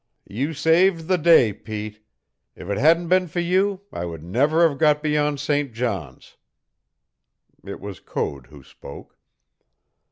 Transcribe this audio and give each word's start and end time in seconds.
"You 0.25 0.55
saved 0.55 1.07
the 1.07 1.19
day, 1.19 1.53
Pete. 1.53 2.03
If 2.55 2.71
it 2.71 2.79
hadn't 2.79 3.07
been 3.07 3.27
for 3.27 3.39
you 3.39 3.81
I 3.93 4.03
would 4.05 4.23
never 4.23 4.67
have 4.67 4.79
got 4.79 5.03
beyond 5.03 5.39
St. 5.39 5.73
John's." 5.73 6.37
It 7.63 7.79
was 7.79 7.99
Code 7.99 8.47
who 8.47 8.63
spoke. 8.63 9.15